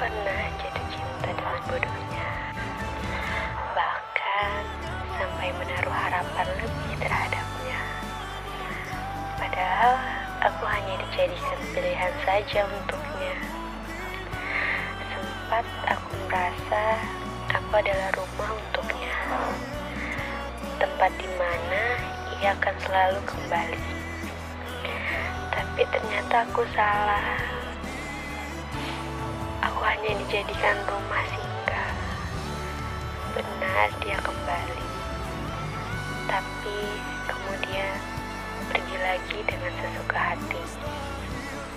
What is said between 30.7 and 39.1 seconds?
rumah singgah. Benar dia kembali. Tapi kemudian pergi